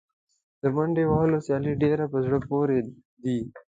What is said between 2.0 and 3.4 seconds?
په زړه پورې دي.